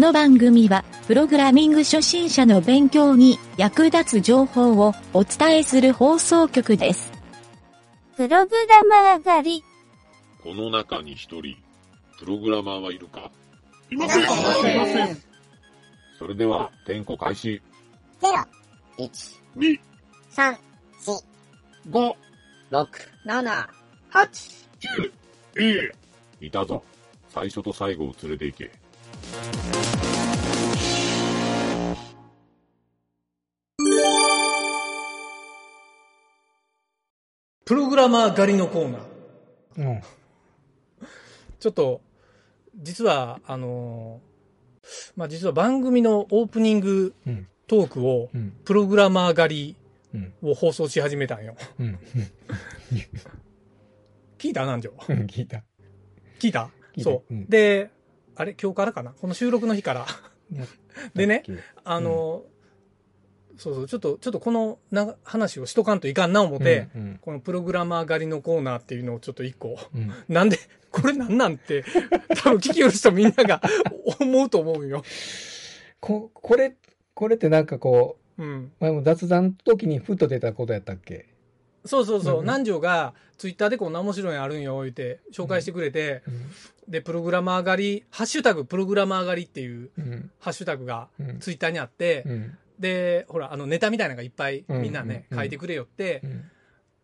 [0.00, 7.12] この番組は、プログラミング初心者の勉強に役立つ情報をお伝えする放送局です。
[8.16, 9.64] プログラマー狩り。
[10.42, 11.54] この中に一人、
[12.18, 13.30] プログラマーはいるか？
[13.90, 14.22] いません。
[14.22, 14.24] い
[14.78, 15.22] ません。
[16.18, 17.60] それでは、点呼開始。
[18.22, 19.80] 0、1、2、
[20.34, 20.56] 3、
[21.04, 22.14] 4、5、
[22.70, 22.88] 6、
[23.26, 23.68] 7、
[24.10, 24.66] 8。
[25.56, 25.92] 9、
[26.40, 26.82] いたぞ。
[27.28, 28.70] 最初と最後を連れて行け。
[37.70, 39.00] プログラマー狩りのコーナー。
[39.78, 40.02] うん。
[41.60, 42.00] ちょっと、
[42.74, 47.46] 実は、あのーまあ、実は番組のオープニングうん。
[47.68, 48.56] トークを、うん。
[48.64, 49.76] プログラマー狩
[50.12, 50.34] うん。
[50.42, 51.54] りを放送し始めたんよ。
[51.78, 51.98] うん。
[54.36, 54.62] 聞いた？
[54.62, 54.90] 南條。
[55.08, 55.26] うん。
[55.26, 55.62] 聞いた。
[56.40, 56.70] 聞いた？
[56.96, 57.92] 聞いたそう、うんで、
[58.34, 58.56] あれ？
[58.60, 59.12] 今日からかな？
[59.12, 60.06] この収録の日から。
[61.14, 61.44] でね、
[61.84, 62.59] あのー
[63.56, 70.12] そうそう、ちょっと、ちょっとこのな話をしとかんといかんな思って、うんうんこのプログラマー狩りのコーナーっていうのをちょっと一個、うん。
[70.28, 70.58] なんで、
[70.90, 71.84] これなんなんて、
[72.42, 73.60] 多分聞きよる人みんなが
[74.20, 75.02] 思うと思うよ。
[76.00, 76.76] こ、これ、
[77.14, 78.64] これってなんかこうん。
[78.64, 81.26] う、前も雑談の時にふっと出たことやったっけ？
[81.84, 86.22] そうそうそう、うん南條がツイッターでこんな面白いのあるんよ、言って紹介してくれて、
[86.88, 90.30] で、プログラマー狩り、ハッシュタグプログラマー狩りっていううん。
[90.40, 91.38] ハッシュタグがうん。
[91.38, 92.58] ツイッターにあって、うん。
[92.80, 96.50] で、ほら、あのネタみたいなのがいっぱいうんみんなね、うん書いてくれよって、うん。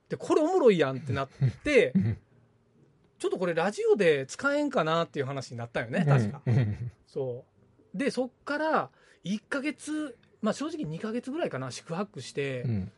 [0.09, 1.29] で、これおもろいやんってなっ
[1.63, 2.19] てう、ん。
[3.19, 6.43] ちょっとこれラジオで使えんかなっていう話になったよね、確か。
[6.47, 6.91] うん。
[7.07, 7.45] そ
[7.95, 7.99] う。
[7.99, 8.91] で、そっから
[9.25, 12.93] 1ヶ月、まあ正直2ヶ月ぐらいかな、宿泊して、うん。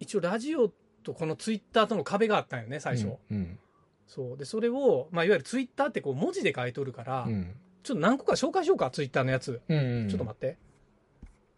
[0.00, 0.70] 一応ラジオ
[1.02, 3.16] とこのツイッターとの壁があったんよね、最初。
[3.30, 3.58] うん。
[4.06, 4.36] そう。
[4.36, 7.54] で、それを、まあいわゆるツイッターってこう文字で書いとるから、うん。
[7.82, 9.60] ちょっと何個か紹介しようか、ツイッターのやつ。
[9.68, 10.08] うん。
[10.08, 10.56] ちょっと待って。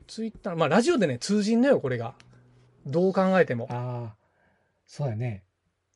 [0.09, 2.15] ツイッター、まあラジオでね、通じんのよ、これが。
[2.87, 3.69] どう考えても。
[3.71, 4.17] ああ、
[4.87, 5.45] そうやね。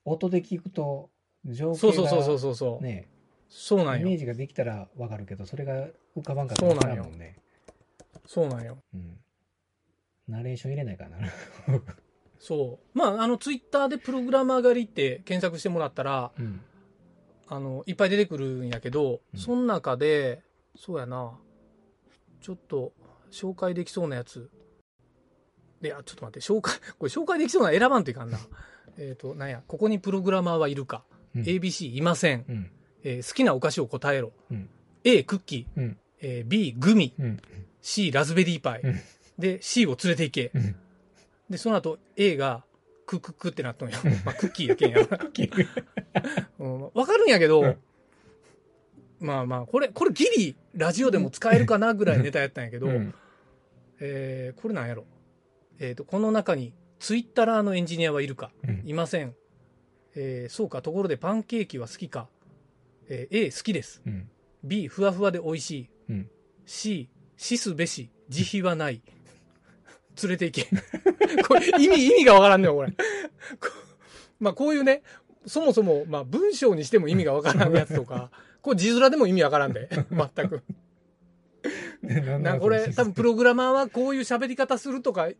[0.04, 1.10] 音で聞くと、
[1.44, 2.84] 情景そうそうそうそうがそうそう。
[2.84, 3.08] ね、
[3.48, 4.06] そうなんよ。
[4.06, 7.38] イメージができたらわかるけど、それが浮かばんかったらそうなんよわからもんね。
[8.26, 8.78] そうなんよ。
[8.94, 9.18] うん。
[10.28, 11.18] ナレーション入れないかな。
[12.38, 12.98] そう。
[12.98, 16.60] まあ、あの、ツイッターでプログラマー狩りって検索してもらったら、うん。
[17.46, 20.42] あの、いっぱい出てくるんやけど、うんその中で、
[20.76, 21.38] そうやな、
[22.40, 22.92] ちょっと、
[23.32, 24.48] 紹介できそうなやつ。
[25.82, 28.38] いや、ちょっと待って、紹介、 これ紹介できそうなの選ばんといかんな。
[28.98, 31.04] えっと、なんや、ここにプログラマーはいるか。
[31.34, 32.44] うん ABC いません。
[32.48, 32.70] うん。
[33.04, 34.32] えー好きなお菓子を答えろ。
[34.50, 34.68] うん
[35.02, 35.80] A クッキー。
[35.80, 35.98] うん。
[36.20, 37.14] えー B グミ。
[37.18, 37.40] うん。
[37.80, 38.80] C ラズベリーパイ。
[38.82, 39.00] うん
[39.38, 40.50] で、C を連れて行け。
[40.54, 40.76] うん。
[41.48, 42.64] で、その後 A が
[43.06, 43.98] クックックってなっとんよ。
[44.26, 44.98] まあ、クッキーやけんや。
[46.60, 47.78] うんわかるんやけど、うん
[49.22, 53.14] まあまあ、これ、これギリラジオでも使えるかなぐらいネタやったんやけど、うん
[54.00, 55.04] えーこれなんやろ？
[55.78, 58.50] えっ、と、この中にツイッターのエンジニアはいるか？
[58.66, 59.34] うんいません。
[60.16, 62.28] えーそうか、ところでパンケーキは好きか？
[63.08, 64.02] えー A 好きです。
[64.06, 64.28] うん。
[64.64, 65.90] B ふわふわで美味しい。
[66.10, 66.30] うん
[66.66, 69.02] C しすべし、慈悲はない。
[70.22, 70.68] 連れて行け。
[71.48, 72.90] これ意味、意味がわからんねよ、これ。
[72.90, 72.96] こ
[74.38, 75.02] まあこういうね、
[75.46, 78.30] そもそも、まあ文章にしても意味がわからんやつとか、
[78.62, 80.62] これ字面でも意味わからんで、 全く。
[82.02, 85.36] なんかこれ、多分プログラマーはこういう喋り方するとかい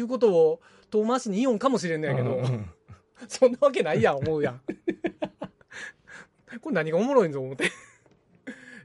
[0.00, 2.70] うことを遠回しに言おんかもしれんのやけど、うん
[3.28, 4.60] そんなわけないやん、思うやん。
[6.60, 7.70] これ何がおもろいんぞ、思って。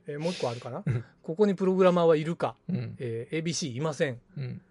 [0.08, 0.84] えーもう一個あるかな？
[1.22, 2.56] ここにプログラマーはいるか。
[2.68, 2.96] うん。
[3.00, 4.20] えー ABC いません。
[4.38, 4.62] うん。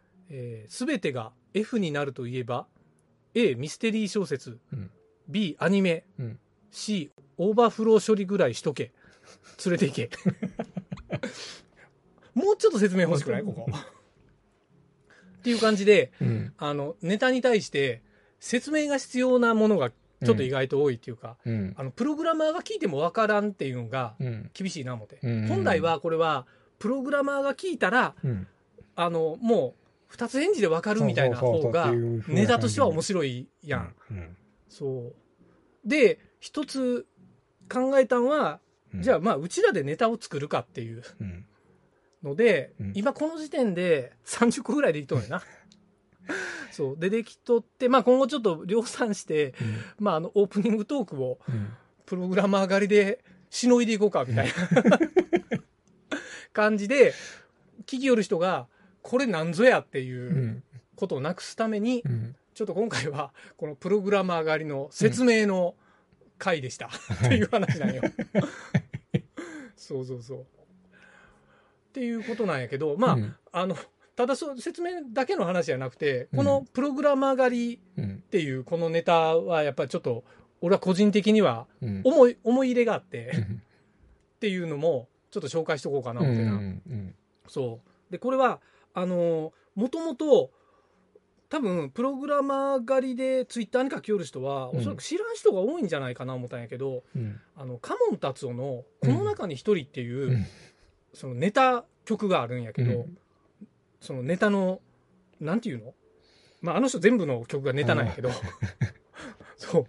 [0.69, 2.67] す、べ、てが F になるといえば、
[3.35, 4.91] A ミステリー小説、うん
[5.29, 6.39] B アニメ、うん
[6.71, 8.93] C オーバーフロー処理ぐらいしとけ。
[9.65, 10.11] 連れて行け。
[12.35, 13.43] もうちょっと説明欲しくない？
[13.43, 13.67] ここ。
[13.71, 16.53] っていう感じで、うん。
[16.59, 18.03] あの、ネタに対して
[18.41, 21.75] 説明が必要なものがちょっと意外と多いっていうか、うん。
[21.77, 24.51] あの、プログラマーが聞いてもわからんっていうのがうん。
[24.53, 25.19] 厳しいな思って。
[25.23, 26.47] うん本来はこれは、
[26.79, 28.47] プログラマーが聞いたら、うん。
[28.95, 33.95] あの、もう、二つ返事でわかるみたいな方がネタとしては面白いやん。
[34.69, 35.15] そう。
[35.85, 37.07] で、一つ
[37.69, 38.61] 考えたんは、
[38.95, 41.45] うんじゃあまあ、うちらでネタを作るかっていううん。
[42.23, 45.43] ので、うん今この時点で30個ぐらいできとんやな。
[46.73, 46.99] そう。
[46.99, 49.55] で、できとって、まあ今後ちょっと量産して、
[49.99, 51.73] まああの、オープニングトークをうん。
[52.07, 54.53] プログラマー狩りでしのいでいこうかみたいな
[56.55, 57.13] 感じで、
[57.83, 58.67] 聞きよる人が、
[59.03, 60.63] これなんぞやっていううん
[60.97, 62.35] ことをなくすために、うん。
[62.55, 65.75] ちょっと今回は、このプログラマー狩りの説明の
[66.39, 66.87] 回でした。
[66.87, 68.03] っていう話なんよ。
[69.77, 70.39] そうそうそう。
[70.41, 70.45] っっ
[71.93, 73.77] ていうことなんやけど、まあ、うんあの、
[74.15, 80.25] ただそう説明だけの話じゃなくて、このプログラマー狩りうんっていうこのネタはやっぱりちょっと、
[80.61, 83.63] 俺は個人的にはうん思い、思い入れがあって、っうん
[84.41, 86.53] ていうのもちょっと紹介しとこうかな、うん思ってな。
[86.53, 87.15] うん
[87.49, 88.13] そう。
[88.13, 88.61] で、これは、
[88.95, 90.51] あの、もともと、
[91.49, 94.79] 多分、プログラマー狩りでツイッターに書き寄る人は、うん。
[94.79, 97.41] おそらく知らん人が多いんじゃないかな思ったんやけど、うん。
[97.57, 100.47] あの、カモン達夫の、この中に一人っていう、うん。
[101.15, 103.19] そのネタ曲があるんやけど、うん。
[104.01, 104.81] そのネタの、
[105.41, 105.95] なんていうの？
[106.61, 108.31] まあ、あの人全部の曲がネタなんやけど、
[109.57, 109.87] そう。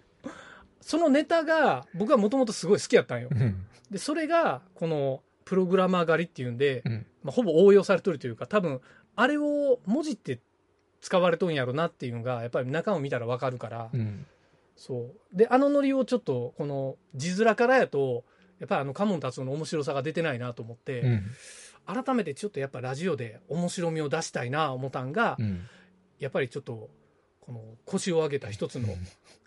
[0.80, 3.28] そのネタが、僕はもともとすごい好きやったんよ。
[3.30, 3.66] うん。
[3.90, 7.06] で、それが、この、プログラマー狩りっていうんで、うん。
[7.22, 8.80] まあ、ほぼ応用されとるというか、多分、
[9.16, 10.40] あれを文字って
[11.00, 14.26] 使われとんやろなっていうのが、やっぱり中を見たらわかるから、うん
[14.80, 15.36] そう。
[15.36, 18.24] で、あのノリをちょっと、この字面からやと、
[18.60, 21.22] やっぱりあのカモン達夫の面白さが出てないなと思って、うん
[21.86, 25.66] 改めてちょっとやっぱラジオで面白みを出したいな思ったんが、うん
[26.18, 26.88] やっぱりちょっと、
[27.40, 28.88] この腰を上げた一つの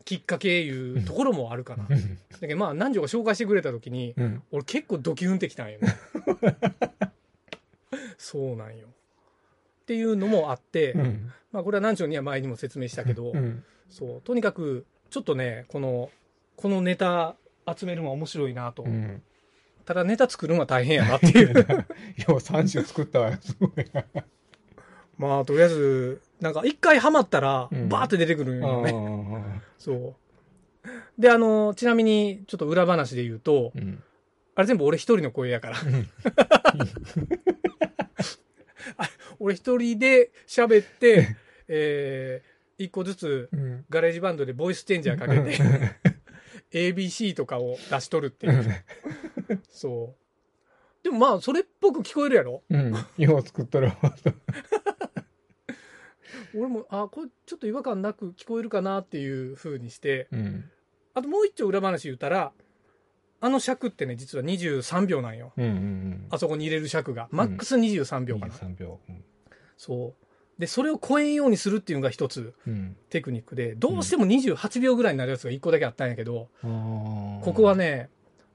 [0.06, 1.88] きっかけいうところもあるかな。
[1.88, 5.96] だけどまあ、南條が紹介してくれた時に、うん俺結構ドキュンってきたんよね。
[8.18, 8.88] そうなんよ。
[9.84, 16.10] っていうのもあって、うんまあこれは南條には前にも説明したけど、うんそう、とにかく、ちょっとね、この、
[16.56, 17.36] このネタ
[17.78, 18.84] 集めるのは面白いなと。
[18.84, 19.22] うん
[19.86, 21.54] ただネタ作るのは大変やなっていう。
[21.60, 24.06] よう3種作ったわすごいな
[25.18, 28.94] まあとりあえず、なんか一回ハマったら、うんバーって出てくるんよね。
[28.94, 30.16] あそう。
[31.20, 33.74] で、あの、ちなみに、ちょっと裏話で言うと、
[34.56, 35.78] あれ全部俺一人の声やから。
[39.44, 41.36] あ俺一人で喋って、
[41.68, 43.86] えー、一個ずつうん。
[43.90, 45.58] GarageBand でボイスチェンジャーかけて、
[46.94, 48.84] ABC とかを出しとるっていう。
[49.70, 51.04] そう。
[51.04, 52.64] でもまあ、それっぽく聞こえるやろ？
[52.70, 52.94] うん。
[53.18, 53.98] よう作っとるわ
[56.56, 60.70] 俺も、あ、これちょっと違和感なく聞こえるかなっていう風にして、うん。
[61.14, 62.54] あともう一丁裏話言ったら、
[63.42, 65.52] あの尺ってね、実は23秒なんよ。
[65.58, 67.28] うんうんあそこに入れる尺が。
[67.32, 68.54] マックス23秒かな。
[68.54, 69.00] 3秒。
[69.10, 69.24] うん
[69.78, 70.24] そう。
[70.60, 78.10] で、それを超えんようにするっていうのが一つうんテクニックで、どうしても28秒ぐらいになるやつが一個だけあったんやけど、ここはね、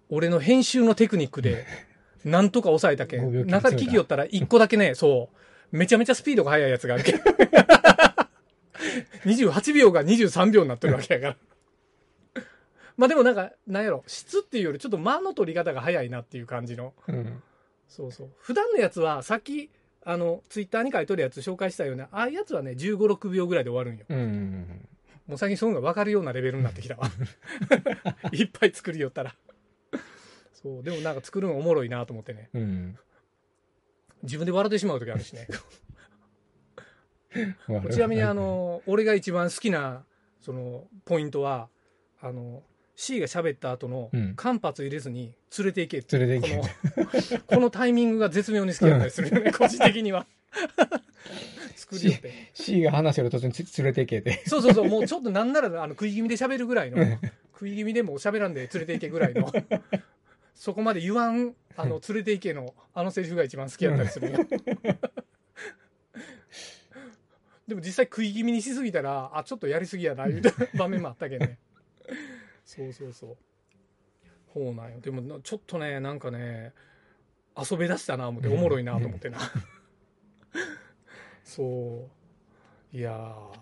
[0.09, 1.67] 俺の編集のテクニックで、
[2.25, 3.47] なんとか抑えたけ5秒ん。
[3.49, 5.31] 中で聞きよったら一個だけね、 そ
[5.73, 7.21] う、めちゃめちゃスピードが速いやつがあるけん。
[9.25, 11.37] 28秒が23秒になってるわけやから。
[12.97, 16.95] まあでもなんか、なんやろ、質っていうよりちょっと間の取り方が早いなっていう感じの。
[17.07, 17.43] うん
[17.89, 18.31] そうそう。
[18.39, 19.71] 普段のやつは、さっき、
[20.05, 24.07] あの、ツイッターに書いとるやつ紹介したような、ああいうやつはね、15、6秒ぐらいで終わるんよ。
[24.09, 24.89] うんうん
[25.27, 27.11] もう最近そういうのが分かるようなレベルになってきたわ。
[28.33, 29.37] いっぱい作りよったら。
[30.55, 32.49] そう、でもなんか作るのおもろいなと思ってね。
[32.55, 32.99] うん
[34.23, 35.47] 自分で笑ってしまう時あるしね。
[37.69, 40.03] うんちなみにあの、俺が一番好きな、
[40.41, 41.69] その、ポイントは、
[42.23, 42.63] あの、
[43.01, 44.35] C が喋った後のうん。
[44.35, 46.19] 間髪入れずに連れて行けって。
[46.19, 50.27] 連れて行この、 このタイミングが絶妙に好きだったりするよね、 個人的には。
[51.77, 52.51] 作りよって。
[52.55, 54.43] C が話してる途中につ連れて行けて。
[54.49, 56.99] そうそうそう、もうちょっとなんならあの食い気味で喋るぐらいの、
[57.53, 59.53] 食い気味でも喋らんで連れて行けぐらいの、
[60.57, 64.39] そこまで言わん、あの、連れて行けの、あのセリフが一番好きやったりするよ。
[67.69, 70.43] でも実際食い気味にしすぎたら、あ、ちょっとやりすぎやな、いう
[70.75, 71.59] 場面もあったけどね。
[72.69, 73.37] そうそうそう。
[74.53, 75.01] そうなんよ。
[75.01, 76.75] でもな、ちょっとね、なんかね、
[77.57, 79.39] 遊び出したな、思って、おもろいなと思ってな。
[81.43, 82.11] そ
[82.93, 82.97] う。
[82.97, 83.59] いやー、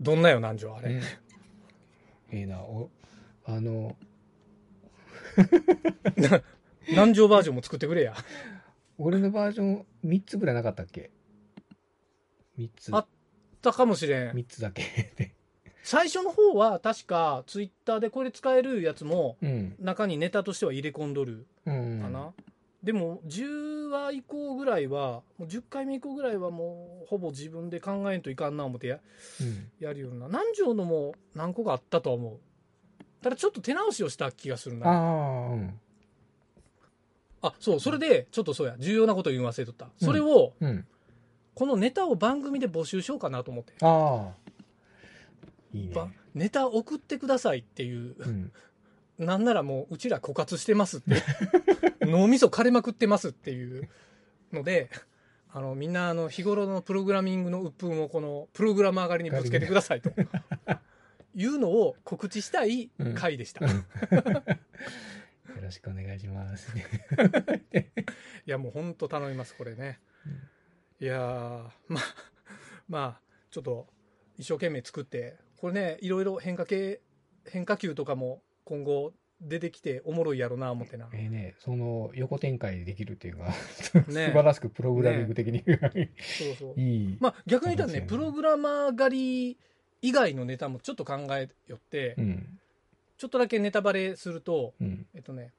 [0.00, 1.02] どんなよ、南條、あれ。
[2.32, 2.90] いいなお
[3.44, 3.94] あの
[6.88, 8.14] 南條バージョンも作ってくれや。
[8.96, 11.10] 俺のバージョン3つぐらいなかったっけ
[12.56, 13.06] ？3つあっ
[13.60, 14.34] たかもしれん。
[14.34, 15.34] 3つだけで
[15.84, 22.32] 最初の方は確かツイッターでこれ使えるやつもうん中にネタとしては入れ込んどるうんかな。
[22.82, 28.88] でも10話以降ぐらいは、もう10回目以降ぐらいはもうほぼ自分で考えんといかんな思って
[29.80, 30.26] やるような。
[30.26, 32.38] 南條のも何個かあったとは思う。
[33.22, 34.84] ただちょっと手直しをした気がするな。
[37.40, 39.88] あそう、それで、ちょっとそうや、重要なこと言い忘れとった。
[39.98, 40.86] それを、うん
[41.54, 43.72] このネタを番組で募集しようかなと思って。
[43.80, 44.53] ああ
[45.74, 45.94] いいね。
[45.94, 48.52] ばネタ送ってくださいっていう、うん。
[49.18, 51.22] なんならもううちら枯渇してますって、
[52.06, 53.88] 脳みそ枯れまくってますっていう
[54.52, 54.90] ので、
[55.50, 60.10] あのみんなあの日頃のプログラミングの鬱憤をこのプログラマー狩りにぶつけてくださいと。
[61.36, 63.66] いうのを告知したい回でした。
[63.66, 63.74] 偉
[65.64, 66.72] ろしくお願いします。
[68.46, 69.98] いやもうほんと頼みますこれね、
[71.00, 72.04] いやーまあ
[72.88, 73.88] まあちょっと
[74.36, 77.00] 一生懸命作ってこれねいろいろ変化系
[77.46, 83.54] 変化球とかも今後出てきておもろいやろな思ってなええね、その横展開できるっていうのが、ね
[83.92, 87.16] 素晴らしくプログラミング的に、そうそう いい。
[87.20, 89.58] まあ逆に言ったらねプログラマー狩り
[90.02, 92.58] 以外のネタもちょっと考えよって、うん。
[93.16, 95.06] ちょっとだけネタバレするとうん。
[95.14, 95.52] えっとね、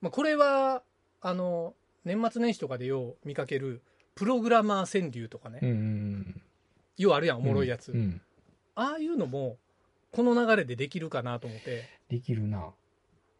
[0.00, 0.82] まあ、これは
[1.20, 3.82] あの年末年始とかでよう見かける
[4.14, 6.42] プログラマー川柳とかね、うんうん
[6.96, 7.46] ようあるやんおうん。
[7.46, 8.20] もろいやつ、うんうん。
[8.76, 9.56] ああいうのも
[10.12, 11.88] この流れでできるかなと思って。
[12.08, 12.70] できるな。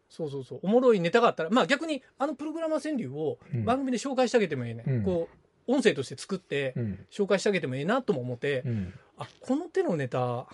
[0.09, 0.59] そうそうそう。
[0.63, 3.65] おもろいネタがあったらまあ逆にあのプログラマー川柳をうん。
[3.65, 5.03] 番組で紹介してあげてもええね、うん。
[5.03, 5.29] こ
[5.67, 7.05] う音声として作ってうん。
[7.09, 8.93] 紹介してあげてもええなとも思って、うん。
[9.17, 10.47] あこの手のネタ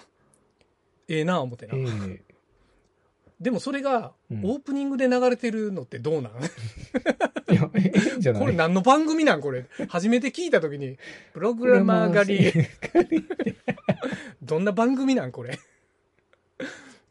[1.08, 2.33] ええな思ってな、ええ
[3.44, 4.42] でもそれがオうん。
[4.42, 6.36] ープニングで流れてるのってどうなん、い
[7.56, 8.42] や、ええんじゃない。
[8.42, 9.42] これ何の番組なん？
[9.42, 9.66] これ。
[9.90, 10.98] 初めて聞いた時に
[11.34, 12.54] プログラマー狩り。
[14.42, 15.60] どんな番組なんこれ？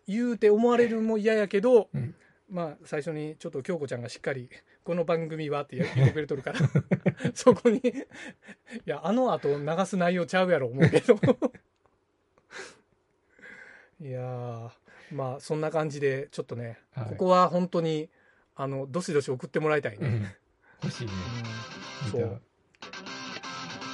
[0.08, 2.14] 言うて思われるも嫌やけど、うん。
[2.50, 4.48] まあ最初にちょっと京子ちゃんがしっかり
[4.84, 6.58] 「この番組は」って言ってくれとるから。
[7.34, 7.82] そこにい
[8.86, 11.14] やあの後流す内容ちゃうやろ思うけど。
[14.00, 14.70] いやー
[15.12, 17.10] まあそんな感じでちょっとね、はい。
[17.10, 18.08] ここは本当に
[18.56, 20.26] あのどしどし送ってもらいたいね、うん。
[20.82, 21.12] 欲しいね。
[22.10, 22.40] そう。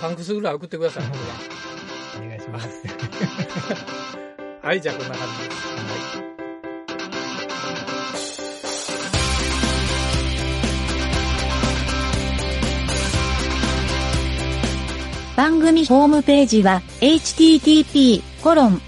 [0.01, 1.05] パンクスぐらい送ってください。
[2.25, 2.69] お願いします。
[4.63, 5.69] はいじゃあこんな感じです。
[15.37, 18.88] 番組ホームページは http://